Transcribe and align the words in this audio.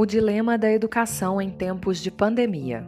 O 0.00 0.06
dilema 0.06 0.56
da 0.56 0.70
educação 0.70 1.42
em 1.42 1.50
tempos 1.50 1.98
de 1.98 2.08
pandemia. 2.08 2.86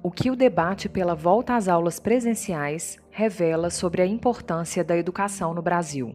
O 0.00 0.08
que 0.08 0.30
o 0.30 0.36
debate 0.36 0.88
pela 0.88 1.12
volta 1.12 1.56
às 1.56 1.66
aulas 1.66 1.98
presenciais 1.98 2.96
revela 3.10 3.70
sobre 3.70 4.02
a 4.02 4.06
importância 4.06 4.84
da 4.84 4.96
educação 4.96 5.52
no 5.52 5.60
Brasil. 5.60 6.14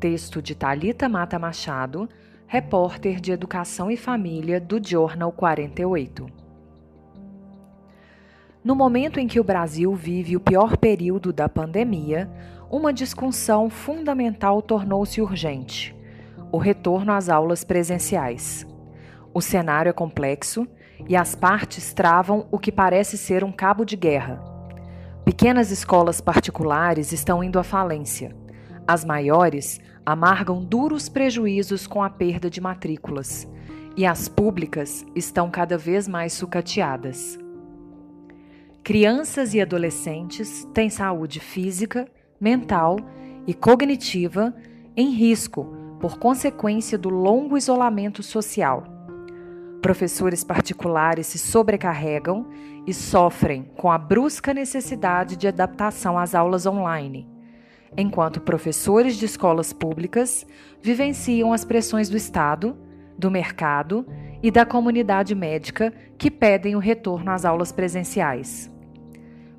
Texto 0.00 0.40
de 0.40 0.54
Talita 0.54 1.10
Mata 1.10 1.38
Machado, 1.38 2.08
repórter 2.46 3.20
de 3.20 3.32
Educação 3.32 3.90
e 3.90 3.98
Família 3.98 4.58
do 4.58 4.80
Jornal 4.82 5.30
48. 5.30 6.26
No 8.64 8.74
momento 8.74 9.20
em 9.20 9.28
que 9.28 9.38
o 9.38 9.44
Brasil 9.44 9.94
vive 9.94 10.38
o 10.38 10.40
pior 10.40 10.78
período 10.78 11.34
da 11.34 11.50
pandemia, 11.50 12.30
uma 12.70 12.94
discussão 12.94 13.68
fundamental 13.68 14.62
tornou-se 14.62 15.20
urgente: 15.20 15.94
o 16.50 16.56
retorno 16.56 17.12
às 17.12 17.28
aulas 17.28 17.62
presenciais. 17.62 18.71
O 19.34 19.40
cenário 19.40 19.88
é 19.88 19.92
complexo 19.92 20.66
e 21.08 21.16
as 21.16 21.34
partes 21.34 21.92
travam 21.94 22.46
o 22.50 22.58
que 22.58 22.70
parece 22.70 23.16
ser 23.16 23.42
um 23.42 23.50
cabo 23.50 23.84
de 23.84 23.96
guerra. 23.96 24.42
Pequenas 25.24 25.70
escolas 25.70 26.20
particulares 26.20 27.12
estão 27.12 27.42
indo 27.42 27.58
à 27.58 27.62
falência. 27.62 28.36
As 28.86 29.04
maiores 29.04 29.80
amargam 30.04 30.62
duros 30.62 31.08
prejuízos 31.08 31.86
com 31.86 32.02
a 32.02 32.10
perda 32.10 32.50
de 32.50 32.60
matrículas. 32.60 33.48
E 33.96 34.04
as 34.04 34.28
públicas 34.28 35.04
estão 35.14 35.50
cada 35.50 35.78
vez 35.78 36.06
mais 36.06 36.32
sucateadas. 36.32 37.38
Crianças 38.82 39.54
e 39.54 39.60
adolescentes 39.60 40.66
têm 40.74 40.90
saúde 40.90 41.40
física, 41.40 42.06
mental 42.40 42.96
e 43.46 43.54
cognitiva 43.54 44.52
em 44.96 45.10
risco 45.10 45.72
por 46.00 46.18
consequência 46.18 46.98
do 46.98 47.08
longo 47.08 47.56
isolamento 47.56 48.22
social 48.22 49.01
Professores 49.82 50.44
particulares 50.44 51.26
se 51.26 51.38
sobrecarregam 51.38 52.46
e 52.86 52.94
sofrem 52.94 53.64
com 53.76 53.90
a 53.90 53.98
brusca 53.98 54.54
necessidade 54.54 55.34
de 55.34 55.48
adaptação 55.48 56.16
às 56.16 56.36
aulas 56.36 56.66
online, 56.66 57.28
enquanto 57.96 58.40
professores 58.40 59.16
de 59.16 59.24
escolas 59.24 59.72
públicas 59.72 60.46
vivenciam 60.80 61.52
as 61.52 61.64
pressões 61.64 62.08
do 62.08 62.16
Estado, 62.16 62.76
do 63.18 63.28
mercado 63.28 64.06
e 64.40 64.52
da 64.52 64.64
comunidade 64.64 65.34
médica 65.34 65.92
que 66.16 66.30
pedem 66.30 66.76
o 66.76 66.78
retorno 66.78 67.32
às 67.32 67.44
aulas 67.44 67.72
presenciais. 67.72 68.70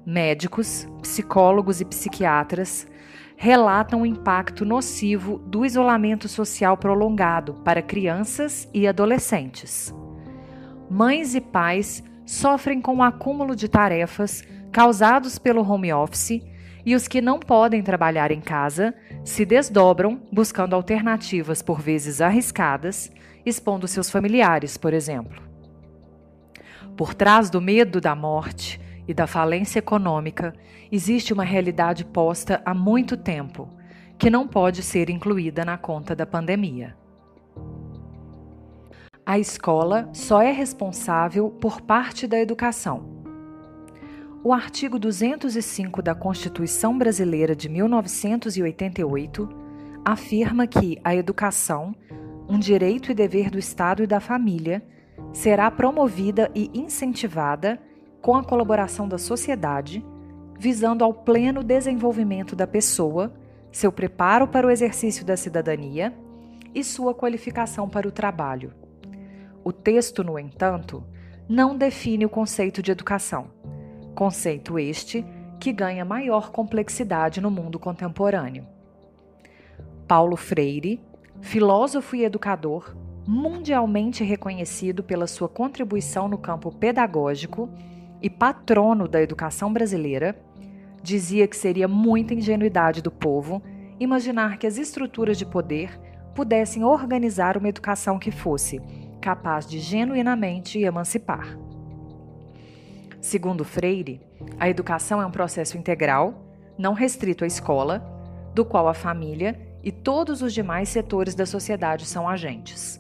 Médicos, 0.05 0.87
psicólogos 1.01 1.81
e 1.81 1.85
psiquiatras 1.85 2.87
relatam 3.35 4.03
o 4.03 4.05
impacto 4.05 4.63
nocivo 4.63 5.39
do 5.39 5.65
isolamento 5.65 6.29
social 6.29 6.77
prolongado 6.77 7.55
para 7.55 7.81
crianças 7.81 8.69
e 8.73 8.87
adolescentes 8.87 9.93
mães 10.93 11.33
e 11.33 11.41
pais 11.41 12.03
sofrem 12.23 12.79
com 12.79 12.97
o 12.97 13.03
acúmulo 13.03 13.55
de 13.55 13.67
tarefas 13.67 14.43
causados 14.71 15.39
pelo 15.39 15.67
home 15.67 15.91
office 15.91 16.39
e 16.85 16.93
os 16.93 17.07
que 17.07 17.19
não 17.19 17.39
podem 17.39 17.81
trabalhar 17.81 18.29
em 18.29 18.39
casa 18.39 18.93
se 19.23 19.43
desdobram 19.43 20.21
buscando 20.31 20.75
alternativas 20.75 21.63
por 21.63 21.81
vezes 21.81 22.21
arriscadas, 22.21 23.11
expondo 23.43 23.87
seus 23.87 24.11
familiares, 24.11 24.77
por 24.77 24.93
exemplo. 24.93 25.41
Por 26.95 27.15
trás 27.15 27.49
do 27.49 27.59
medo 27.59 27.99
da 27.99 28.15
morte 28.15 28.79
e 29.07 29.15
da 29.15 29.25
falência 29.25 29.79
econômica, 29.79 30.53
existe 30.91 31.33
uma 31.33 31.43
realidade 31.43 32.05
posta 32.05 32.61
há 32.63 32.73
muito 32.73 33.17
tempo, 33.17 33.67
que 34.15 34.29
não 34.29 34.47
pode 34.47 34.83
ser 34.83 35.09
incluída 35.09 35.65
na 35.65 35.75
conta 35.75 36.15
da 36.15 36.25
pandemia. 36.27 36.95
A 39.25 39.39
escola 39.39 40.09
só 40.11 40.41
é 40.41 40.51
responsável 40.51 41.49
por 41.49 41.79
parte 41.79 42.27
da 42.27 42.37
educação. 42.37 43.23
O 44.43 44.51
artigo 44.51 44.99
205 44.99 46.01
da 46.01 46.13
Constituição 46.13 46.97
Brasileira 46.97 47.55
de 47.55 47.69
1988 47.69 49.47
afirma 50.03 50.67
que 50.67 50.99
a 51.01 51.15
educação, 51.15 51.95
um 52.49 52.59
direito 52.59 53.13
e 53.13 53.15
dever 53.15 53.49
do 53.49 53.57
Estado 53.57 54.03
e 54.03 54.07
da 54.07 54.19
família, 54.19 54.85
será 55.31 55.71
promovida 55.71 56.51
e 56.53 56.69
incentivada 56.73 57.79
com 58.21 58.35
a 58.35 58.43
colaboração 58.43 59.07
da 59.07 59.17
sociedade, 59.17 60.05
visando 60.59 61.01
ao 61.01 61.13
pleno 61.13 61.63
desenvolvimento 61.63 62.57
da 62.57 62.67
pessoa, 62.67 63.33
seu 63.71 63.89
preparo 63.89 64.49
para 64.49 64.67
o 64.67 64.69
exercício 64.69 65.23
da 65.23 65.37
cidadania 65.37 66.13
e 66.75 66.83
sua 66.83 67.15
qualificação 67.15 67.87
para 67.87 68.05
o 68.05 68.11
trabalho. 68.11 68.82
O 69.63 69.71
texto, 69.71 70.23
no 70.23 70.37
entanto, 70.37 71.03
não 71.47 71.77
define 71.77 72.25
o 72.25 72.29
conceito 72.29 72.81
de 72.81 72.91
educação, 72.91 73.47
conceito 74.13 74.77
este 74.77 75.25
que 75.59 75.71
ganha 75.71 76.03
maior 76.03 76.51
complexidade 76.51 77.39
no 77.39 77.49
mundo 77.49 77.79
contemporâneo. 77.79 78.65
Paulo 80.07 80.35
Freire, 80.35 81.01
filósofo 81.41 82.15
e 82.15 82.25
educador, 82.25 82.95
mundialmente 83.25 84.23
reconhecido 84.23 85.01
pela 85.01 85.27
sua 85.27 85.47
contribuição 85.47 86.27
no 86.27 86.37
campo 86.37 86.69
pedagógico 86.69 87.69
e 88.21 88.29
patrono 88.29 89.07
da 89.07 89.21
educação 89.21 89.71
brasileira, 89.71 90.37
dizia 91.01 91.47
que 91.47 91.55
seria 91.55 91.87
muita 91.87 92.33
ingenuidade 92.33 93.01
do 93.01 93.11
povo 93.11 93.61
imaginar 93.99 94.57
que 94.57 94.67
as 94.67 94.77
estruturas 94.77 95.37
de 95.37 95.45
poder 95.45 95.97
pudessem 96.35 96.83
organizar 96.83 97.57
uma 97.57 97.69
educação 97.69 98.19
que 98.19 98.31
fosse 98.31 98.81
capaz 99.23 99.65
de 99.65 99.79
genuinamente 99.79 100.77
emancipar. 100.79 101.57
Segundo 103.21 103.63
Freire, 103.63 104.19
a 104.59 104.67
educação 104.67 105.21
é 105.21 105.25
um 105.25 105.31
processo 105.31 105.77
integral, 105.77 106.45
não 106.77 106.93
restrito 106.93 107.45
à 107.45 107.47
escola, 107.47 108.03
do 108.53 108.65
qual 108.65 108.85
a 108.85 108.93
família 108.93 109.57
e 109.81 109.93
todos 109.93 110.41
os 110.41 110.53
demais 110.53 110.89
setores 110.89 111.33
da 111.33 111.45
sociedade 111.45 112.05
são 112.05 112.27
agentes. 112.27 112.99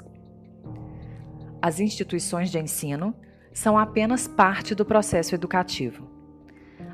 As 1.61 1.81
instituições 1.81 2.49
de 2.49 2.57
ensino 2.57 3.13
são 3.51 3.77
apenas 3.77 4.25
parte 4.25 4.73
do 4.73 4.85
processo 4.85 5.35
educativo. 5.35 6.09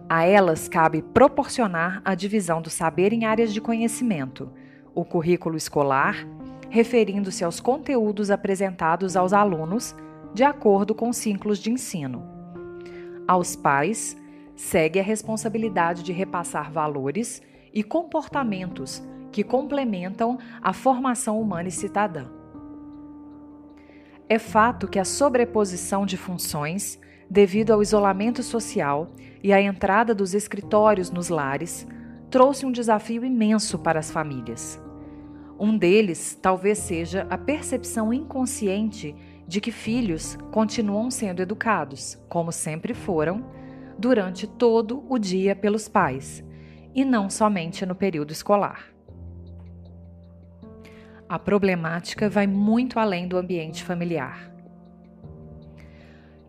A 0.10 0.26
elas 0.26 0.68
cabe 0.68 1.04
proporcionar 1.04 2.02
a 2.04 2.16
divisão 2.16 2.64
do 2.64 2.70
saber 2.72 3.14
em 3.14 3.26
áreas 3.26 3.54
de 3.54 3.62
conhecimento, 3.62 4.52
o 4.96 5.06
currículo 5.06 5.56
escolar 5.56 6.26
referindo-se 6.70 7.44
aos 7.44 7.60
conteúdos 7.60 8.30
apresentados 8.30 9.16
aos 9.16 9.34
alunos 9.34 9.96
de 10.34 10.44
acordo 10.44 10.94
com 10.94 11.12
ciclos 11.12 11.60
de 11.60 11.72
ensino. 11.72 12.24
Aos 13.28 13.56
pais, 13.56 14.16
segue 14.56 15.00
a 15.00 15.04
responsabilidade 15.04 16.04
de 16.04 16.12
repassar 16.12 16.72
valores 16.72 17.42
e 17.74 17.84
comportamentos 17.84 19.02
que 19.32 19.44
complementam 19.44 20.38
a 20.62 20.74
formação 20.74 21.40
humana 21.40 21.70
e 21.70 21.72
cidadã. 21.72 22.26
É 24.28 24.38
fato 24.38 24.88
que 24.88 25.00
a 25.00 25.06
sobreposição 25.06 26.06
de 26.06 26.18
funções, 26.18 27.00
devido 27.30 27.72
ao 27.72 27.82
isolamento 27.82 28.44
social 28.44 29.12
e 29.42 29.54
à 29.54 29.62
entrada 29.62 30.14
dos 30.14 30.34
escritórios 30.34 31.10
nos 31.10 31.30
lares, 31.30 31.88
trouxe 32.30 32.66
um 32.66 32.72
desafio 32.72 33.26
imenso 33.26 33.80
para 33.80 34.00
as 34.00 34.12
famílias. 34.12 34.80
Um 35.60 35.78
deles 35.78 36.40
talvez 36.42 36.78
seja 36.78 37.28
a 37.30 37.38
percepção 37.38 38.14
inconsciente 38.14 39.14
de 39.46 39.60
que 39.60 39.72
filhos 39.72 40.38
continuam 40.52 41.12
sendo 41.12 41.42
educados, 41.42 42.18
como 42.30 42.50
sempre 42.50 42.94
foram, 42.94 43.44
durante 43.98 44.48
todo 44.48 45.04
o 45.10 45.20
dia 45.20 45.54
pelos 45.54 45.90
pais, 45.90 46.42
e 46.96 47.04
não 47.04 47.30
somente 47.30 47.86
no 47.86 47.94
período 47.94 48.32
escolar. 48.32 48.86
A 51.28 51.38
problemática 51.38 52.30
vai 52.30 52.48
muito 52.48 52.98
além 52.98 53.28
do 53.28 53.38
ambiente 53.38 53.84
familiar. 53.84 54.50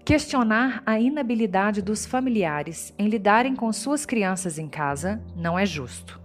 Questionar 0.05 0.83
a 0.87 1.01
inabilidade 1.01 1.83
dos 1.83 2.07
familiares 2.07 2.95
em 2.97 3.09
lidarem 3.09 3.57
com 3.57 3.73
suas 3.73 4.07
crianças 4.07 4.59
em 4.59 4.69
casa 4.69 5.21
não 5.37 5.59
é 5.59 5.67
justo. 5.67 6.21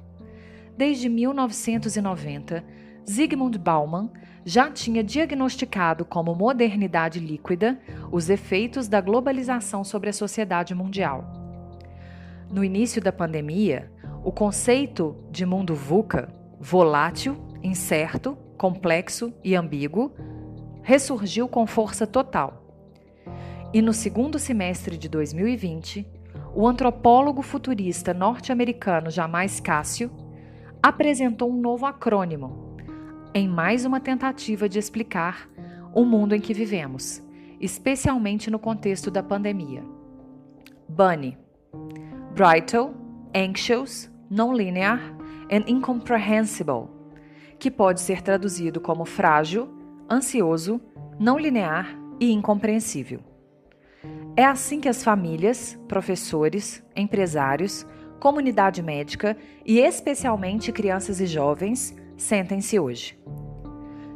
Desde 0.77 1.07
1990, 1.07 2.63
Zygmunt 3.09 3.57
Bauman 3.57 4.09
já 4.43 4.69
tinha 4.69 5.03
diagnosticado 5.03 6.03
como 6.03 6.35
modernidade 6.35 7.19
líquida 7.19 7.79
os 8.11 8.29
efeitos 8.29 8.87
da 8.87 8.99
globalização 8.99 9.83
sobre 9.83 10.09
a 10.09 10.13
sociedade 10.13 10.75
mundial. 10.75 11.23
No 12.51 12.63
início 12.63 13.01
da 13.01 13.11
pandemia, 13.11 13.91
o 14.23 14.31
conceito 14.31 15.15
de 15.31 15.45
mundo 15.45 15.73
VUCA, 15.73 16.33
volátil, 16.59 17.37
incerto, 17.63 18.37
complexo 18.57 19.33
e 19.43 19.55
ambíguo, 19.55 20.13
ressurgiu 20.81 21.47
com 21.47 21.65
força 21.65 22.05
total. 22.05 22.63
E 23.73 23.81
no 23.81 23.93
segundo 23.93 24.37
semestre 24.37 24.97
de 24.97 25.07
2020, 25.07 26.07
o 26.53 26.67
antropólogo 26.67 27.41
futurista 27.41 28.13
norte-americano 28.13 29.09
Jamais 29.09 29.59
Cássio 29.59 30.11
apresentou 30.85 31.49
um 31.49 31.59
novo 31.59 31.87
acrônimo, 31.87 32.77
em 33.33 33.47
mais 33.47 33.85
uma 33.85 33.99
tentativa 33.99 34.69
de 34.69 34.77
explicar 34.77 35.49
o 35.91 36.05
mundo 36.05 36.35
em 36.35 36.39
que 36.39 36.53
vivemos, 36.53 37.23
especialmente 37.59 38.51
no 38.51 38.59
contexto 38.59 39.09
da 39.09 39.23
pandemia. 39.23 39.83
Bunny. 40.87 41.39
Brittle, 42.35 42.93
anxious, 43.35 44.11
non-linear 44.29 45.01
and 45.51 45.63
incomprehensible, 45.67 46.87
que 47.57 47.71
pode 47.71 47.99
ser 47.99 48.21
traduzido 48.21 48.79
como 48.79 49.05
frágil, 49.05 49.67
ansioso, 50.07 50.79
não 51.19 51.39
linear 51.39 51.97
e 52.19 52.31
incompreensível. 52.31 53.21
É 54.37 54.45
assim 54.45 54.79
que 54.79 54.87
as 54.89 55.03
famílias, 55.03 55.79
professores, 55.87 56.85
empresários, 56.95 57.87
comunidade 58.19 58.81
médica 58.81 59.37
e 59.65 59.79
especialmente 59.79 60.71
crianças 60.71 61.19
e 61.19 61.25
jovens 61.25 61.95
sentem-se 62.17 62.79
hoje. 62.79 63.17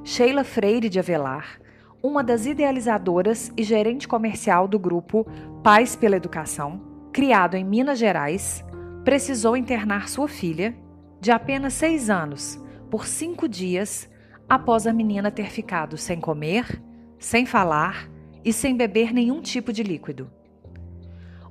Sheila 0.04 0.44
Freire 0.44 0.90
de 0.90 1.00
Avelar, 1.00 1.60
uma 2.02 2.24
das 2.24 2.46
idealizadoras 2.46 3.52
e 3.58 3.64
gerente 3.64 4.08
comercial 4.08 4.68
do 4.68 4.80
grupo 4.80 5.26
Pais 5.62 5.96
pela 5.96 6.16
Educação, 6.16 6.82
criado 7.12 7.56
em 7.56 7.64
Minas 7.64 8.00
Gerais, 8.00 8.64
precisou 9.04 9.58
internar 9.58 10.08
sua 10.08 10.28
filha, 10.28 10.76
de 11.20 11.32
apenas 11.32 11.74
seis 11.74 12.10
anos, 12.10 12.58
por 12.90 13.06
cinco 13.06 13.48
dias 13.48 14.10
após 14.48 14.88
a 14.88 14.94
menina 14.94 15.30
ter 15.30 15.52
ficado 15.52 15.98
sem 15.98 16.20
comer, 16.20 16.82
sem 17.20 17.46
falar 17.46 18.10
e 18.44 18.54
sem 18.54 18.76
beber 18.76 19.14
nenhum 19.14 19.42
tipo 19.42 19.74
de 19.74 19.84
líquido. 19.84 20.32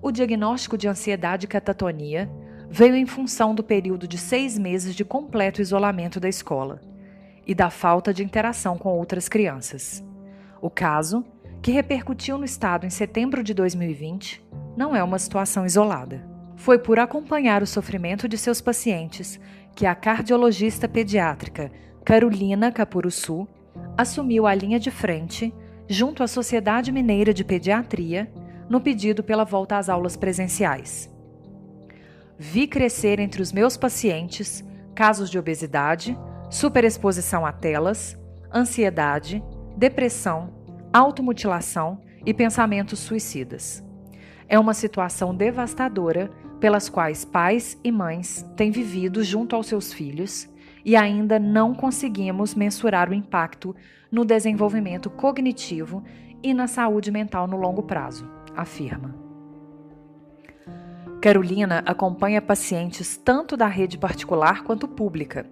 O 0.00 0.12
diagnóstico 0.12 0.78
de 0.78 0.86
ansiedade 0.86 1.46
e 1.46 1.48
catatonia 1.48 2.30
veio 2.70 2.94
em 2.94 3.06
função 3.06 3.54
do 3.54 3.64
período 3.64 4.06
de 4.06 4.16
seis 4.16 4.58
meses 4.58 4.94
de 4.94 5.04
completo 5.04 5.60
isolamento 5.60 6.20
da 6.20 6.28
escola 6.28 6.80
e 7.46 7.54
da 7.54 7.70
falta 7.70 8.12
de 8.12 8.22
interação 8.22 8.76
com 8.76 8.90
outras 8.90 9.28
crianças. 9.28 10.04
O 10.60 10.68
caso, 10.68 11.24
que 11.62 11.72
repercutiu 11.72 12.38
no 12.38 12.44
estado 12.44 12.86
em 12.86 12.90
setembro 12.90 13.42
de 13.42 13.54
2020, 13.54 14.44
não 14.76 14.94
é 14.94 15.02
uma 15.02 15.18
situação 15.18 15.66
isolada. 15.66 16.24
Foi 16.56 16.78
por 16.78 16.98
acompanhar 16.98 17.62
o 17.62 17.66
sofrimento 17.66 18.28
de 18.28 18.36
seus 18.36 18.60
pacientes 18.60 19.40
que 19.74 19.86
a 19.86 19.94
cardiologista 19.94 20.88
pediátrica 20.88 21.72
Carolina 22.04 22.70
Capuruçu 22.70 23.48
assumiu 23.96 24.46
a 24.46 24.54
linha 24.54 24.78
de 24.78 24.90
frente, 24.90 25.52
junto 25.88 26.22
à 26.22 26.28
Sociedade 26.28 26.92
Mineira 26.92 27.32
de 27.32 27.44
Pediatria, 27.44 28.30
no 28.68 28.80
pedido 28.80 29.22
pela 29.22 29.44
volta 29.44 29.78
às 29.78 29.88
aulas 29.88 30.16
presenciais. 30.16 31.10
Vi 32.38 32.66
crescer 32.66 33.18
entre 33.18 33.42
os 33.42 33.52
meus 33.52 33.76
pacientes 33.76 34.64
casos 34.94 35.30
de 35.30 35.38
obesidade, 35.38 36.18
superexposição 36.50 37.46
a 37.46 37.52
telas, 37.52 38.18
ansiedade, 38.52 39.42
depressão, 39.76 40.52
automutilação 40.92 42.00
e 42.24 42.34
pensamentos 42.34 42.98
suicidas. 42.98 43.84
É 44.48 44.58
uma 44.58 44.74
situação 44.74 45.34
devastadora 45.34 46.30
pelas 46.58 46.88
quais 46.88 47.24
pais 47.24 47.78
e 47.84 47.92
mães 47.92 48.44
têm 48.56 48.70
vivido 48.70 49.22
junto 49.22 49.54
aos 49.54 49.66
seus 49.66 49.92
filhos 49.92 50.48
e 50.84 50.96
ainda 50.96 51.38
não 51.38 51.74
conseguimos 51.74 52.54
mensurar 52.54 53.10
o 53.10 53.14
impacto 53.14 53.74
no 54.10 54.24
desenvolvimento 54.24 55.10
cognitivo 55.10 56.02
e 56.42 56.54
na 56.54 56.66
saúde 56.66 57.10
mental 57.10 57.46
no 57.46 57.56
longo 57.56 57.82
prazo, 57.82 58.28
afirma. 58.60 59.14
Carolina 61.20 61.82
acompanha 61.84 62.40
pacientes 62.40 63.16
tanto 63.16 63.56
da 63.56 63.66
rede 63.66 63.98
particular 63.98 64.62
quanto 64.62 64.86
pública 64.86 65.46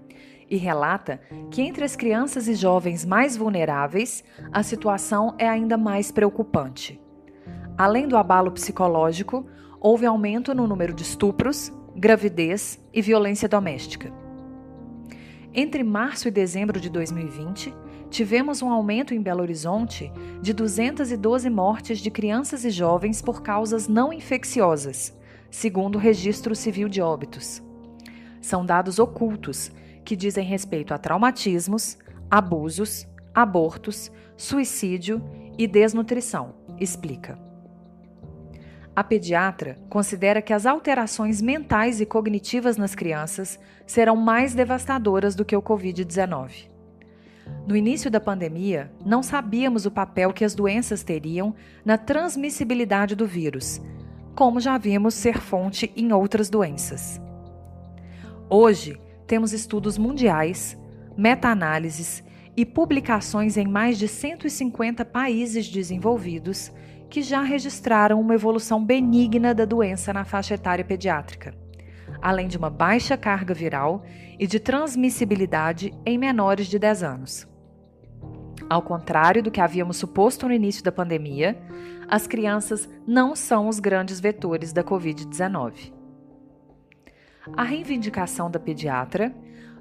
e 0.49 0.57
relata 0.57 1.21
que 1.51 1.61
entre 1.61 1.85
as 1.85 1.97
crianças 1.97 2.47
e 2.47 2.55
jovens 2.55 3.05
mais 3.05 3.37
vulneráveis, 3.37 4.23
a 4.53 4.63
situação 4.63 5.35
é 5.39 5.49
ainda 5.49 5.77
mais 5.77 6.13
preocupante. 6.13 7.01
Além 7.77 8.07
do 8.07 8.17
abalo 8.17 8.53
psicológico, 8.53 9.47
houve 9.81 10.07
aumento 10.07 10.55
no 10.55 10.67
número 10.67 10.95
de 10.95 11.03
estupros, 11.03 11.73
gravidez 11.97 12.79
e 12.93 13.03
violência 13.03 13.49
doméstica. 13.49 14.13
Entre 15.53 15.83
março 15.83 16.29
e 16.29 16.31
dezembro 16.31 16.79
de 16.79 16.89
2020, 16.91 17.75
tivemos 18.11 18.63
um 18.63 18.71
aumento 18.71 19.15
em 19.15 19.21
Belo 19.21 19.43
Horizonte 19.43 20.13
de 20.41 20.53
212 20.53 21.51
mortes 21.51 21.99
de 21.99 22.11
crianças 22.11 22.65
e 22.65 22.71
jovens 22.71 23.21
por 23.21 23.43
causas 23.43 23.89
não 23.89 24.13
infecciosas, 24.13 25.17
segundo 25.51 25.97
o 25.97 25.99
Registro 26.01 26.55
Civil 26.55 26.89
de 26.89 27.01
Óbitos. 27.01 27.63
São 28.41 28.65
dados 28.65 28.99
ocultos 28.99 29.71
que 30.05 30.15
dizem 30.15 30.45
respeito 30.45 30.95
a 30.95 30.99
traumatismos, 30.99 31.99
abusos, 32.31 33.07
abortos, 33.35 34.11
suicídio 34.37 35.23
e 35.59 35.67
desnutrição, 35.67 36.55
explica. 36.79 37.39
A 38.95 39.05
pediatra 39.05 39.77
considera 39.91 40.41
que 40.41 40.55
as 40.55 40.65
alterações 40.65 41.43
mentais 41.43 42.01
e 42.01 42.07
cognitivas 42.07 42.79
nas 42.79 42.95
crianças 42.95 43.59
serão 43.87 44.17
mais 44.17 44.55
devastadoras 44.55 45.35
do 45.35 45.45
que 45.45 45.55
o 45.55 45.61
Covid-19. 45.61 46.76
No 47.67 47.77
início 47.77 48.11
da 48.11 48.21
pandemia, 48.21 48.93
não 49.05 49.23
sabíamos 49.23 49.87
o 49.87 49.91
papel 49.91 50.33
que 50.33 50.45
as 50.45 50.55
doenças 50.55 51.03
teriam 51.03 51.55
na 51.85 51.99
transmissibilidade 51.99 53.15
do 53.15 53.27
vírus, 53.27 53.81
como 54.35 54.61
já 54.61 54.79
vimos 54.79 55.15
ser 55.15 55.39
fonte 55.41 55.93
em 55.97 56.13
outras 56.13 56.49
doenças. 56.49 57.21
Hoje, 58.49 59.01
temos 59.27 59.53
estudos 59.53 59.99
mundiais, 59.99 60.79
meta-análises 61.17 62.23
e 62.57 62.65
publicações 62.65 63.57
em 63.57 63.67
mais 63.67 63.99
de 63.99 64.07
150 64.07 65.05
países 65.05 65.69
desenvolvidos 65.69 66.71
que 67.11 67.23
já 67.23 67.43
registraram 67.43 68.21
uma 68.21 68.35
evolução 68.35 68.85
benigna 68.85 69.55
da 69.55 69.65
doença 69.65 70.13
na 70.13 70.25
faixa 70.25 70.55
etária 70.55 70.85
pediátrica, 70.85 71.55
além 72.21 72.49
de 72.49 72.57
uma 72.57 72.71
baixa 72.71 73.17
carga 73.17 73.55
viral 73.55 74.05
e 74.39 74.47
de 74.47 74.61
transmissibilidade 74.61 75.93
em 76.05 76.19
menores 76.19 76.67
de 76.67 76.79
10 76.79 77.03
anos. 77.03 77.49
Ao 78.69 78.83
contrário 78.83 79.43
do 79.43 79.51
que 79.51 79.61
havíamos 79.61 79.97
suposto 79.97 80.47
no 80.47 80.55
início 80.55 80.83
da 80.83 80.91
pandemia, 80.91 81.57
as 82.09 82.27
crianças 82.27 82.89
não 83.07 83.37
são 83.37 83.69
os 83.69 83.79
grandes 83.79 84.19
vetores 84.19 84.73
da 84.73 84.83
Covid-19 84.83 85.97
a 87.55 87.63
reivindicação 87.63 88.51
da 88.51 88.59
pediatra, 88.59 89.35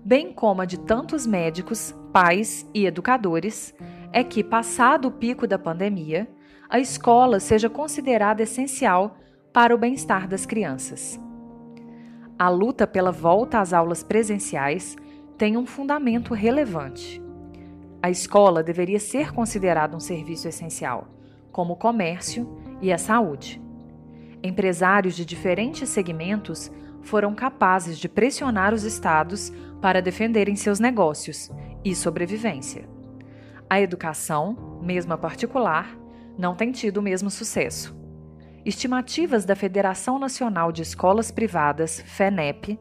bem 0.03 0.31
como 0.31 0.61
a 0.61 0.65
de 0.65 0.79
tantos 0.79 1.25
médicos, 1.25 1.95
pais 2.11 2.67
e 2.73 2.85
educadores, 2.85 3.73
é 4.11 4.23
que, 4.23 4.43
passado 4.43 5.07
o 5.07 5.11
pico 5.11 5.47
da 5.47 5.57
pandemia, 5.57 6.27
a 6.69 6.79
escola 6.79 7.39
seja 7.39 7.69
considerada 7.69 8.43
essencial 8.43 9.17
para 9.53 9.73
o 9.73 9.77
bem-estar 9.77 10.27
das 10.27 10.45
crianças. 10.45 11.19
A 12.37 12.49
luta 12.49 12.85
pela 12.85 13.13
volta 13.13 13.61
às 13.61 13.71
aulas 13.71 14.03
presenciais 14.03 14.97
tem 15.37 15.55
um 15.55 15.65
fundamento 15.65 16.33
relevante. 16.33 17.23
A 18.03 18.09
escola 18.09 18.61
deveria 18.61 18.99
ser 18.99 19.31
considerada 19.31 19.95
um 19.95 20.01
serviço 20.01 20.45
essencial, 20.45 21.07
como 21.49 21.73
o 21.73 21.77
comércio 21.77 22.59
e 22.81 22.91
a 22.91 22.97
saúde. 22.97 23.61
Empresários 24.43 25.15
de 25.15 25.23
diferentes 25.23 25.87
segmentos 25.87 26.69
foram 27.01 27.33
capazes 27.33 27.97
de 27.97 28.09
pressionar 28.09 28.73
os 28.73 28.83
estados 28.83 29.53
para 29.81 30.01
defenderem 30.01 30.57
seus 30.57 30.77
negócios 30.77 31.49
e 31.85 31.95
sobrevivência. 31.95 32.85
A 33.69 33.79
educação, 33.79 34.79
mesmo 34.83 35.13
a 35.13 35.17
particular, 35.17 35.97
não 36.37 36.53
tem 36.53 36.73
tido 36.73 36.97
o 36.97 37.01
mesmo 37.01 37.29
sucesso. 37.29 37.95
Estimativas 38.65 39.45
da 39.45 39.55
Federação 39.55 40.17
Nacional 40.17 40.71
de 40.71 40.81
Escolas 40.81 41.29
Privadas, 41.29 42.01
FENEP, 42.01 42.79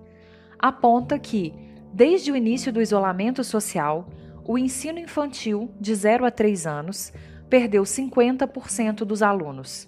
aponta 0.58 1.18
que, 1.18 1.52
desde 1.92 2.32
o 2.32 2.36
início 2.36 2.72
do 2.72 2.80
isolamento 2.80 3.44
social, 3.44 4.08
o 4.46 4.56
ensino 4.56 4.98
infantil 4.98 5.70
de 5.78 5.94
0 5.94 6.24
a 6.24 6.30
3 6.30 6.66
anos 6.66 7.12
perdeu 7.50 7.82
50% 7.82 9.04
dos 9.04 9.22
alunos. 9.22 9.86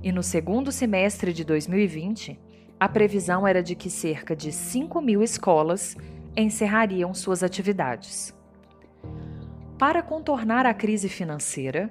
E 0.00 0.12
no 0.12 0.22
segundo 0.22 0.70
semestre 0.70 1.32
de 1.32 1.42
2020, 1.44 2.38
a 2.78 2.88
previsão 2.88 3.44
era 3.44 3.64
de 3.64 3.74
que 3.74 3.90
cerca 3.90 4.36
de 4.36 4.52
5 4.52 5.00
mil 5.00 5.24
escolas 5.24 5.96
encerrariam 6.36 7.12
suas 7.12 7.42
atividades. 7.42 8.32
Para 9.76 10.04
contornar 10.04 10.66
a 10.66 10.72
crise 10.72 11.08
financeira, 11.08 11.90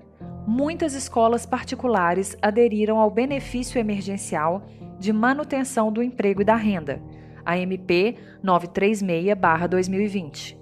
muitas 0.51 0.93
escolas 0.93 1.46
particulares 1.46 2.36
aderiram 2.41 3.00
ao 3.00 3.10
benefício 3.10 3.79
emergencial 3.79 4.65
de 5.00 5.13
manutenção 5.13 5.89
do 5.89 6.03
emprego 6.03 6.41
e 6.41 6.46
da 6.46 6.58
renda, 6.58 7.01
a 7.46 7.58
MP 7.58 8.17
936-2020, 8.43 10.58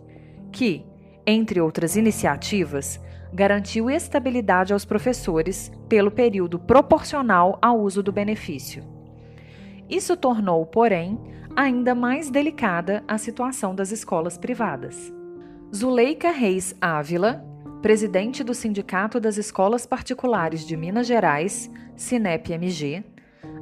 que, 0.52 0.86
entre 1.26 1.60
outras 1.60 1.96
iniciativas, 1.96 3.02
garantiu 3.34 3.90
estabilidade 3.90 4.74
aos 4.74 4.86
professores 4.86 5.72
pelo 5.90 6.12
período 6.12 6.60
proporcional 6.60 7.58
ao 7.60 7.80
uso 7.80 8.04
do 8.04 8.12
benefício. 8.12 8.84
Isso 9.90 10.16
tornou, 10.16 10.68
porém, 10.68 11.20
ainda 11.56 11.96
mais 11.96 12.30
delicada 12.30 13.04
a 13.08 13.18
situação 13.18 13.74
das 13.74 13.92
escolas 13.92 14.38
privadas. 14.38 15.12
Zuleika 15.76 16.30
Reis 16.30 16.76
Ávila, 16.80 17.44
presidente 17.82 18.44
do 18.44 18.54
Sindicato 18.54 19.22
das 19.22 19.38
Escolas 19.38 19.86
Particulares 19.86 20.68
de 20.68 20.76
Minas 20.76 21.08
Gerais, 21.08 21.72
SINEP-MG, 21.96 23.06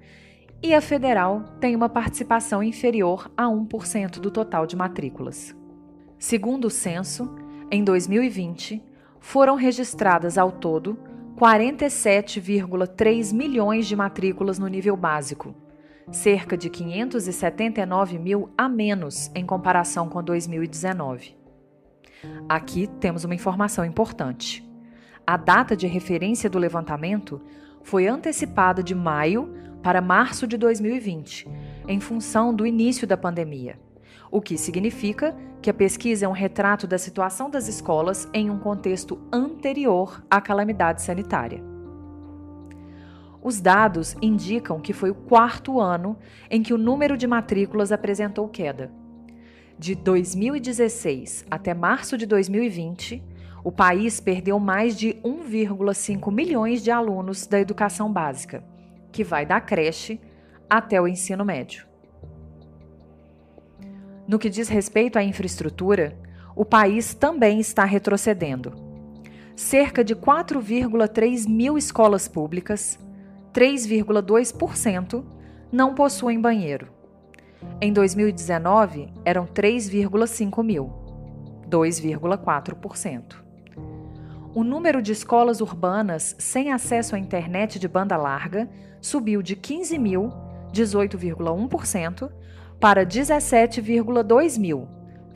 e 0.62 0.73
a 0.73 0.81
federal 0.81 1.43
tem 1.59 1.75
uma 1.75 1.88
participação 1.88 2.62
inferior 2.62 3.29
a 3.37 3.47
1% 3.47 4.21
do 4.21 4.31
total 4.31 4.67
de 4.67 4.76
matrículas. 4.76 5.52
Segundo 6.17 6.67
o 6.67 6.71
censo, 6.71 7.29
em 7.73 7.83
2020, 7.83 8.81
foram 9.19 9.57
registradas 9.57 10.38
ao 10.38 10.52
todo 10.52 10.97
47,3 11.37 13.35
milhões 13.35 13.88
de 13.88 13.97
matrículas 13.97 14.61
no 14.61 14.69
nível 14.69 14.97
básico, 14.97 15.52
cerca 16.12 16.57
de 16.57 16.71
579 16.71 18.17
mil 18.17 18.49
a 18.57 18.69
menos 18.69 19.29
em 19.35 19.45
comparação 19.45 20.09
com 20.09 20.23
2019. 20.23 21.35
Aqui 22.49 22.87
temos 23.00 23.25
uma 23.25 23.35
informação 23.35 23.85
importante. 23.85 24.70
A 25.27 25.37
data 25.37 25.77
de 25.77 25.87
referência 25.87 26.50
do 26.50 26.59
levantamento 26.59 27.41
foi 27.83 28.07
antecipada 28.07 28.83
de 28.83 28.95
maio 28.95 29.55
para 29.83 30.00
março 30.00 30.47
de 30.47 30.57
2020, 30.57 31.49
em 31.89 32.00
função 32.00 32.55
do 32.55 32.67
início 32.67 33.07
da 33.07 33.17
pandemia 33.17 33.79
o 34.31 34.41
que 34.41 34.57
significa 34.57 35.37
que 35.61 35.69
a 35.69 35.75
pesquisa 35.75 36.25
é 36.25 36.29
um 36.29 36.33
retrato 36.33 36.87
da 36.87 36.97
situação 36.97 37.50
das 37.50 37.69
escolas 37.69 38.29
em 38.33 38.49
um 38.49 38.59
contexto 38.59 39.21
anterior 39.33 40.25
à 40.31 40.41
calamidade 40.41 41.03
sanitária. 41.03 41.62
Os 43.43 43.61
dados 43.61 44.17
indicam 44.23 44.81
que 44.81 44.93
foi 44.93 45.11
o 45.11 45.15
quarto 45.15 45.81
ano 45.81 46.17
em 46.50 46.62
que 46.62 46.75
o 46.75 46.79
número 46.79 47.17
de 47.17 47.27
matrículas 47.27 47.91
apresentou 47.91 48.49
queda. 48.49 48.93
De 49.79 49.95
2016 49.95 51.47
até 51.50 51.73
março 51.73 52.19
de 52.19 52.27
2020, 52.27 53.23
o 53.62 53.71
país 53.71 54.21
perdeu 54.21 54.59
mais 54.59 54.97
de 54.97 55.14
1,5 55.25 56.33
milhões 56.33 56.83
de 56.83 56.90
alunos 56.90 57.47
da 57.47 57.61
educação 57.61 58.12
básica, 58.12 58.64
que 59.12 59.23
vai 59.23 59.45
da 59.45 59.61
creche 59.61 60.21
até 60.69 61.00
o 61.00 61.07
ensino 61.07 61.45
médio. 61.45 61.87
No 64.26 64.38
que 64.38 64.49
diz 64.49 64.69
respeito 64.69 65.19
à 65.19 65.25
infraestrutura, 65.25 66.17
o 66.55 66.64
país 66.64 67.14
também 67.14 67.59
está 67.59 67.85
retrocedendo. 67.85 68.73
Cerca 69.57 70.02
de 70.02 70.14
4,3 70.14 71.49
mil 71.49 71.76
escolas 71.76 72.29
públicas, 72.29 72.99
3,2%, 73.52 75.25
não 75.73 75.95
possuem 75.95 76.40
banheiro. 76.40 76.88
Em 77.81 77.93
2019, 77.93 79.12
eram 79.25 79.47
3,5 79.47 80.64
mil, 80.64 80.90
2,4%. 81.69 83.39
O 84.52 84.64
número 84.64 85.00
de 85.00 85.12
escolas 85.12 85.61
urbanas 85.61 86.35
sem 86.37 86.73
acesso 86.73 87.14
à 87.14 87.19
internet 87.19 87.78
de 87.78 87.87
banda 87.87 88.16
larga 88.16 88.69
subiu 89.00 89.42
de 89.42 89.54
15 89.54 89.97
mil, 89.97 90.33
18,1%, 90.73 92.28
para 92.80 93.07
17,2 93.07 94.59
mil, 94.59 94.88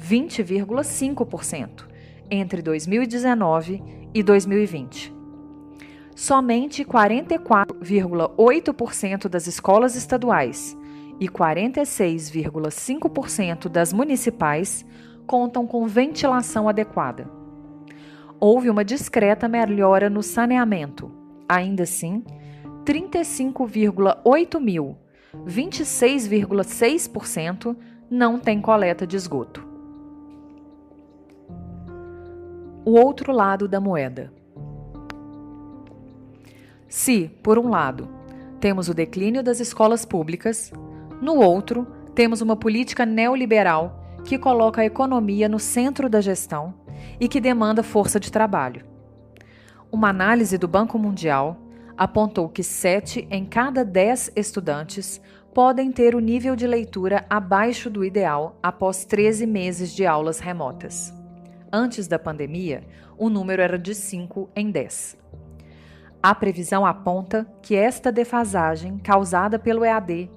20,5%, 0.03 1.85
entre 2.29 2.61
2019 2.61 3.81
e 4.13 4.21
2020. 4.21 5.15
Somente 6.17 6.85
44,8% 6.85 9.29
das 9.29 9.47
escolas 9.47 9.95
estaduais 9.95 10.77
e 11.21 11.29
46,5% 11.29 13.69
das 13.69 13.93
municipais 13.93 14.85
contam 15.25 15.69
com 15.69 15.87
ventilação 15.87 16.69
adequada. 16.69 17.44
Houve 18.41 18.71
uma 18.71 18.85
discreta 18.85 19.49
melhora 19.49 20.11
no 20.11 20.23
saneamento. 20.23 21.11
Ainda 21.49 21.85
assim, 21.85 22.25
35,8 22.85 24.61
mil 24.61 24.99
26,6% 25.43 27.75
não 28.11 28.39
tem 28.39 28.61
coleta 28.61 29.07
de 29.07 29.17
esgoto. 29.17 29.67
O 32.85 32.93
outro 32.93 33.33
lado 33.33 33.67
da 33.67 33.81
moeda. 33.81 34.31
Se, 36.87 37.31
por 37.43 37.59
um 37.59 37.69
lado, 37.69 38.09
temos 38.61 38.89
o 38.89 38.95
declínio 38.95 39.43
das 39.43 39.59
escolas 39.59 40.05
públicas, 40.05 40.73
no 41.21 41.35
outro, 41.37 41.85
temos 42.15 42.41
uma 42.41 42.55
política 42.55 43.05
neoliberal 43.05 44.01
que 44.25 44.39
coloca 44.39 44.83
a 44.83 44.85
economia 44.85 45.49
no 45.49 45.59
centro 45.59 46.09
da 46.09 46.21
gestão 46.21 46.73
e 47.21 47.29
que 47.29 47.41
demanda 47.41 47.83
força 47.83 48.19
de 48.19 48.31
trabalho. 48.31 48.85
Uma 49.91 50.09
análise 50.09 50.59
do 50.59 50.67
Banco 50.67 50.99
Mundial 50.99 51.57
apontou 51.97 52.49
que 52.49 52.63
7 52.63 53.27
em 53.31 53.45
cada 53.45 53.85
10 53.85 54.33
estudantes 54.35 55.21
podem 55.55 55.93
ter 55.93 56.17
o 56.17 56.21
nível 56.21 56.57
de 56.57 56.67
leitura 56.67 57.25
abaixo 57.31 57.89
do 57.89 58.05
ideal 58.05 58.59
após 58.61 59.05
13 59.05 59.47
meses 59.47 59.95
de 59.95 60.05
aulas 60.05 60.41
remotas. 60.41 61.15
Antes 61.73 62.09
da 62.09 62.19
pandemia, 62.19 62.83
o 63.17 63.31
número 63.31 63.63
era 63.63 63.79
de 63.79 63.95
5 63.95 64.51
em 64.57 64.71
10. 64.71 65.17
A 66.21 66.35
previsão 66.35 66.85
aponta 66.85 67.47
que 67.63 67.77
esta 67.77 68.11
defasagem 68.11 68.99
causada 68.99 69.59
pelo 69.59 69.85
EAD, 69.85 70.31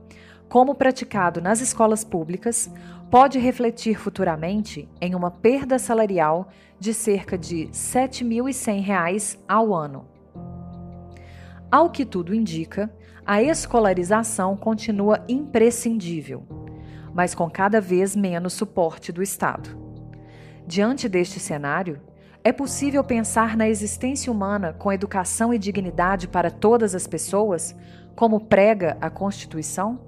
como 0.50 0.76
praticado 0.76 1.42
nas 1.42 1.62
escolas 1.62 2.04
públicas, 2.04 2.70
pode 3.10 3.40
refletir 3.40 3.98
futuramente 3.98 4.88
em 5.00 5.16
uma 5.16 5.32
perda 5.32 5.80
salarial 5.80 6.50
de 6.80 6.94
cerca 6.94 7.38
de 7.38 7.66
R$ 7.66 7.72
7.100 7.72 9.40
ao 9.48 9.74
ano 9.74 10.18
ao 11.70 11.90
que 11.90 12.06
tudo 12.06 12.34
indica, 12.34 12.90
a 13.26 13.42
escolarização 13.42 14.56
continua 14.56 15.24
imprescindível, 15.28 16.46
mas 17.14 17.36
com 17.36 17.50
cada 17.50 17.82
vez 17.82 18.16
menos 18.16 18.54
suporte 18.54 19.12
do 19.12 19.22
Estado. 19.22 19.78
Diante 20.66 21.10
deste 21.10 21.42
cenário, 21.42 22.00
é 22.42 22.54
possível 22.54 23.04
pensar 23.04 23.58
na 23.58 23.68
existência 23.68 24.32
humana 24.32 24.72
com 24.72 24.94
educação 24.94 25.54
e 25.54 25.60
dignidade 25.60 26.26
para 26.26 26.50
todas 26.50 26.96
as 26.96 27.06
pessoas, 27.06 27.76
como 28.16 28.40
prega 28.40 28.98
a 29.02 29.10
Constituição? 29.10 30.00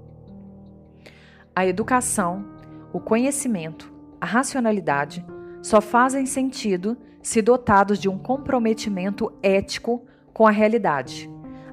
A 1.54 1.66
educação, 1.66 2.46
o 2.92 3.00
conhecimento, 3.00 3.92
a 4.20 4.26
racionalidade 4.26 5.24
só 5.62 5.80
fazem 5.80 6.26
sentido 6.26 6.96
se 7.22 7.42
dotados 7.42 7.98
de 7.98 8.08
um 8.08 8.18
comprometimento 8.18 9.32
ético 9.42 10.04
com 10.32 10.46
a 10.46 10.50
realidade 10.50 11.30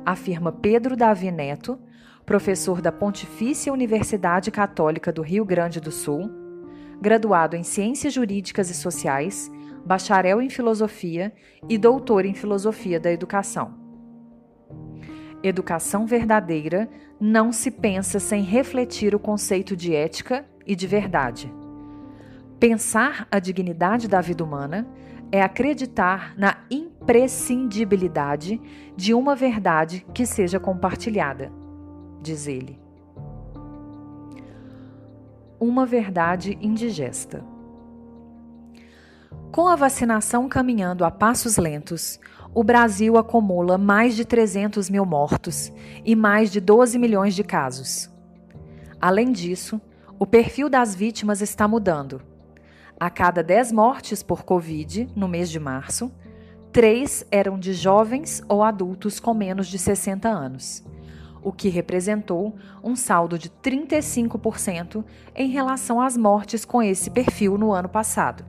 afirma 0.07 0.53
Pedro 0.53 0.95
Davi 0.95 1.29
Neto, 1.29 1.77
professor 2.25 2.79
da 2.79 2.93
Pontifícia 2.93 3.73
Universidade 3.73 4.49
Católica 4.49 5.11
do 5.11 5.21
Rio 5.21 5.43
Grande 5.43 5.81
do 5.81 5.91
Sul, 5.91 6.31
graduado 7.01 7.57
em 7.57 7.63
Ciências 7.63 8.13
Jurídicas 8.13 8.69
e 8.69 8.73
Sociais, 8.73 9.51
bacharel 9.85 10.41
em 10.41 10.49
Filosofia 10.49 11.33
e 11.67 11.77
doutor 11.77 12.25
em 12.25 12.33
Filosofia 12.33 13.01
da 13.01 13.11
Educação. 13.11 13.77
Educação 15.43 16.05
verdadeira 16.05 16.89
não 17.19 17.51
se 17.51 17.69
pensa 17.69 18.17
sem 18.17 18.43
refletir 18.43 19.13
o 19.13 19.19
conceito 19.19 19.75
de 19.75 19.93
ética 19.93 20.45
e 20.67 20.75
de 20.75 20.85
verdade. 20.85 21.51
Pensar 22.59 23.27
a 23.31 23.39
dignidade 23.39 24.07
da 24.07 24.19
vida 24.19 24.43
humana 24.43 24.85
é 25.31 25.41
acreditar 25.41 26.37
na 26.37 26.57
imprescindibilidade 26.69 28.61
de 28.95 29.13
uma 29.13 29.35
verdade 29.35 30.05
que 30.13 30.25
seja 30.25 30.59
compartilhada, 30.59 31.51
diz 32.21 32.47
ele. 32.47 32.79
Uma 35.59 35.85
verdade 35.85 36.57
indigesta. 36.61 37.43
Com 39.51 39.67
a 39.67 39.75
vacinação 39.75 40.47
caminhando 40.47 41.03
a 41.05 41.11
passos 41.11 41.57
lentos, 41.57 42.19
o 42.53 42.63
Brasil 42.63 43.17
acumula 43.17 43.77
mais 43.77 44.15
de 44.15 44.25
300 44.25 44.89
mil 44.89 45.05
mortos 45.05 45.71
e 46.03 46.15
mais 46.15 46.51
de 46.51 46.59
12 46.59 46.97
milhões 46.97 47.35
de 47.35 47.43
casos. 47.43 48.09
Além 48.99 49.31
disso, 49.31 49.79
o 50.19 50.25
perfil 50.25 50.69
das 50.69 50.95
vítimas 50.95 51.41
está 51.41 51.67
mudando. 51.67 52.21
A 52.99 53.09
cada 53.09 53.43
10 53.43 53.71
mortes 53.71 54.23
por 54.23 54.43
Covid 54.43 55.07
no 55.15 55.27
mês 55.27 55.49
de 55.49 55.59
março, 55.59 56.11
três 56.71 57.23
eram 57.29 57.59
de 57.59 57.73
jovens 57.73 58.41
ou 58.49 58.63
adultos 58.63 59.19
com 59.19 59.33
menos 59.33 59.67
de 59.67 59.77
60 59.77 60.27
anos, 60.27 60.83
o 61.43 61.51
que 61.51 61.69
representou 61.69 62.55
um 62.83 62.95
saldo 62.95 63.37
de 63.37 63.49
35% 63.49 65.05
em 65.35 65.49
relação 65.49 66.01
às 66.01 66.17
mortes 66.17 66.65
com 66.65 66.81
esse 66.81 67.11
perfil 67.11 67.55
no 67.55 67.71
ano 67.71 67.89
passado. 67.89 68.43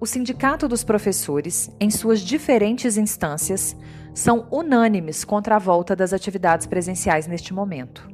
O 0.00 0.06
Sindicato 0.06 0.66
dos 0.66 0.82
Professores, 0.82 1.70
em 1.78 1.88
suas 1.88 2.20
diferentes 2.20 2.96
instâncias, 2.96 3.76
são 4.12 4.48
unânimes 4.50 5.24
contra 5.24 5.54
a 5.54 5.60
volta 5.60 5.94
das 5.94 6.12
atividades 6.12 6.66
presenciais 6.66 7.28
neste 7.28 7.54
momento. 7.54 8.10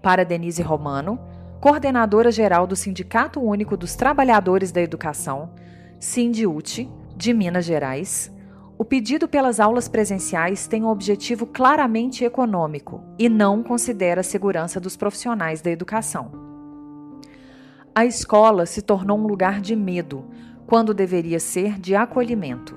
Para 0.00 0.24
Denise 0.24 0.62
Romano, 0.62 1.18
coordenadora 1.62 2.32
geral 2.32 2.66
do 2.66 2.74
Sindicato 2.74 3.40
Único 3.40 3.76
dos 3.76 3.94
Trabalhadores 3.94 4.72
da 4.72 4.80
Educação, 4.80 5.50
Sindiute, 6.00 6.90
de 7.16 7.32
Minas 7.32 7.64
Gerais, 7.64 8.34
o 8.76 8.84
pedido 8.84 9.28
pelas 9.28 9.60
aulas 9.60 9.86
presenciais 9.86 10.66
tem 10.66 10.82
um 10.82 10.88
objetivo 10.88 11.46
claramente 11.46 12.24
econômico 12.24 13.00
e 13.16 13.28
não 13.28 13.62
considera 13.62 14.22
a 14.22 14.24
segurança 14.24 14.80
dos 14.80 14.96
profissionais 14.96 15.62
da 15.62 15.70
educação. 15.70 16.32
A 17.94 18.04
escola 18.04 18.66
se 18.66 18.82
tornou 18.82 19.16
um 19.16 19.28
lugar 19.28 19.60
de 19.60 19.76
medo, 19.76 20.24
quando 20.66 20.92
deveria 20.92 21.38
ser 21.38 21.78
de 21.78 21.94
acolhimento. 21.94 22.76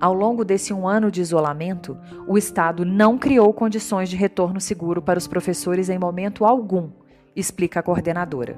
Ao 0.00 0.14
longo 0.14 0.42
desse 0.42 0.72
um 0.72 0.88
ano 0.88 1.10
de 1.10 1.20
isolamento, 1.20 1.98
o 2.26 2.38
Estado 2.38 2.82
não 2.82 3.18
criou 3.18 3.52
condições 3.52 4.08
de 4.08 4.16
retorno 4.16 4.58
seguro 4.58 5.02
para 5.02 5.18
os 5.18 5.26
professores 5.26 5.90
em 5.90 5.98
momento 5.98 6.46
algum 6.46 6.88
explica 7.36 7.80
a 7.80 7.82
coordenadora. 7.82 8.56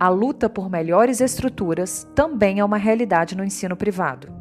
A 0.00 0.08
luta 0.08 0.48
por 0.48 0.70
melhores 0.70 1.20
estruturas 1.20 2.08
também 2.14 2.58
é 2.58 2.64
uma 2.64 2.78
realidade 2.78 3.36
no 3.36 3.44
ensino 3.44 3.76
privado. 3.76 4.32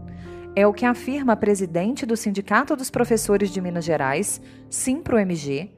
É 0.55 0.65
o 0.65 0.71
que 0.71 0.85
afirma 0.85 1.33
a 1.33 1.35
presidente 1.35 2.05
do 2.05 2.15
Sindicato 2.15 2.77
dos 2.77 2.89
Professores 2.89 3.49
de 3.49 3.59
Minas 3.59 3.83
Gerais, 3.83 4.41
SIMPRO-MG, 4.69 5.69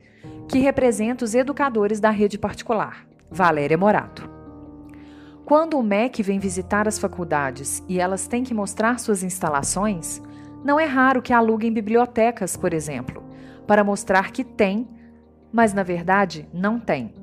que 0.47 0.59
representa 0.59 1.25
os 1.25 1.33
educadores 1.33 1.99
da 1.99 2.11
rede 2.11 2.37
particular, 2.37 3.07
Valéria 3.31 3.75
Morato. 3.75 4.29
Quando 5.45 5.79
o 5.79 5.83
MEC 5.83 6.21
vem 6.21 6.37
visitar 6.37 6.87
as 6.87 6.99
faculdades 6.99 7.83
e 7.89 7.99
elas 7.99 8.27
têm 8.27 8.43
que 8.43 8.53
mostrar 8.53 8.99
suas 8.99 9.23
instalações, 9.23 10.21
não 10.63 10.79
é 10.79 10.85
raro 10.85 11.23
que 11.23 11.33
aluguem 11.33 11.73
bibliotecas, 11.73 12.55
por 12.55 12.71
exemplo, 12.71 13.23
para 13.65 13.83
mostrar 13.83 14.31
que 14.31 14.43
tem, 14.43 14.87
mas 15.51 15.73
na 15.73 15.81
verdade 15.81 16.47
não 16.53 16.79
tem 16.79 17.20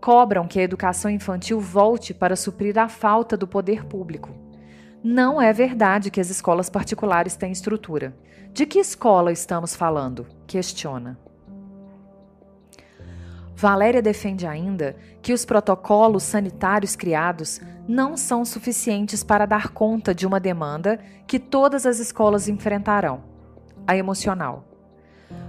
cobram 0.00 0.46
que 0.46 0.58
a 0.58 0.62
educação 0.62 1.10
infantil 1.10 1.60
volte 1.60 2.14
para 2.14 2.36
suprir 2.36 2.78
a 2.78 2.88
falta 2.88 3.36
do 3.36 3.46
poder 3.46 3.84
público. 3.84 4.30
Não 5.02 5.40
é 5.40 5.52
verdade 5.52 6.10
que 6.10 6.20
as 6.20 6.30
escolas 6.30 6.68
particulares 6.68 7.36
têm 7.36 7.52
estrutura. 7.52 8.14
De 8.52 8.66
que 8.66 8.78
escola 8.78 9.30
estamos 9.30 9.74
falando? 9.74 10.26
Questiona. 10.46 11.18
Valéria 13.54 14.00
defende 14.00 14.46
ainda 14.46 14.96
que 15.20 15.34
os 15.34 15.44
protocolos 15.44 16.22
sanitários 16.22 16.96
criados 16.96 17.60
não 17.86 18.16
são 18.16 18.42
suficientes 18.42 19.22
para 19.22 19.44
dar 19.44 19.68
conta 19.68 20.14
de 20.14 20.26
uma 20.26 20.40
demanda 20.40 20.98
que 21.26 21.38
todas 21.38 21.84
as 21.84 21.98
escolas 21.98 22.48
enfrentarão 22.48 23.22
a 23.86 23.94
emocional. 23.94 24.64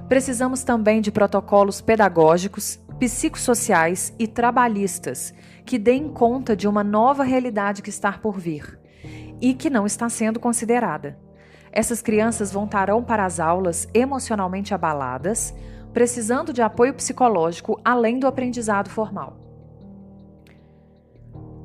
Precisamos 0.09 0.61
também 0.61 0.99
de 0.99 1.09
protocolos 1.09 1.79
pedagógicos 1.79 2.79
psicossociais 3.01 4.13
e 4.19 4.27
trabalhistas 4.27 5.33
que 5.65 5.79
deem 5.79 6.07
conta 6.07 6.55
de 6.55 6.67
uma 6.67 6.83
nova 6.83 7.23
realidade 7.23 7.81
que 7.81 7.89
está 7.89 8.11
por 8.11 8.37
vir 8.37 8.79
e 9.41 9.55
que 9.55 9.71
não 9.71 9.87
está 9.87 10.07
sendo 10.07 10.39
considerada. 10.39 11.17
Essas 11.71 11.99
crianças 11.99 12.51
voltarão 12.51 13.03
para 13.03 13.25
as 13.25 13.39
aulas 13.39 13.87
emocionalmente 13.91 14.71
abaladas, 14.71 15.51
precisando 15.91 16.53
de 16.53 16.61
apoio 16.61 16.93
psicológico 16.93 17.81
além 17.83 18.19
do 18.19 18.27
aprendizado 18.27 18.87
formal. 18.87 19.35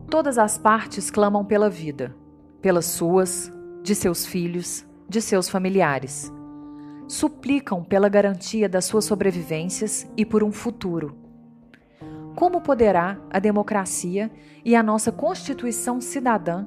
Todas 0.08 0.38
as 0.38 0.56
partes 0.56 1.10
clamam 1.10 1.44
pela 1.44 1.68
vida, 1.68 2.16
pelas 2.62 2.86
suas, 2.86 3.52
de 3.82 3.94
seus 3.94 4.24
filhos, 4.24 4.86
de 5.06 5.20
seus 5.20 5.50
familiares. 5.50 6.32
Suplicam 7.06 7.84
pela 7.84 8.08
garantia 8.08 8.70
das 8.70 8.86
suas 8.86 9.04
sobrevivências 9.04 10.10
e 10.16 10.24
por 10.24 10.42
um 10.42 10.50
futuro 10.50 11.25
como 12.36 12.60
poderá 12.60 13.18
a 13.30 13.38
democracia 13.38 14.30
e 14.62 14.76
a 14.76 14.82
nossa 14.82 15.10
Constituição 15.10 16.02
cidadã 16.02 16.66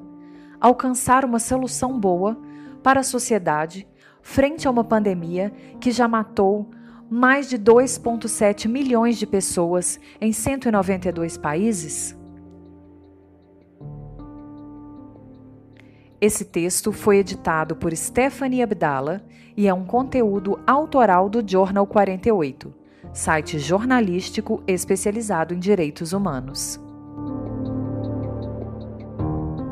alcançar 0.60 1.24
uma 1.24 1.38
solução 1.38 1.98
boa 1.98 2.36
para 2.82 3.00
a 3.00 3.04
sociedade 3.04 3.86
frente 4.20 4.66
a 4.66 4.70
uma 4.70 4.82
pandemia 4.82 5.52
que 5.80 5.92
já 5.92 6.08
matou 6.08 6.68
mais 7.08 7.48
de 7.48 7.56
2,7 7.56 8.68
milhões 8.68 9.16
de 9.16 9.26
pessoas 9.26 10.00
em 10.20 10.32
192 10.32 11.38
países? 11.38 12.18
Esse 16.20 16.44
texto 16.44 16.92
foi 16.92 17.18
editado 17.18 17.76
por 17.76 17.96
Stephanie 17.96 18.62
Abdala 18.62 19.24
e 19.56 19.68
é 19.68 19.72
um 19.72 19.86
conteúdo 19.86 20.58
autoral 20.66 21.28
do 21.30 21.48
Jornal 21.48 21.86
48 21.86 22.79
site 23.12 23.58
jornalístico 23.58 24.62
especializado 24.66 25.54
em 25.54 25.58
direitos 25.58 26.12
humanos. 26.12 26.80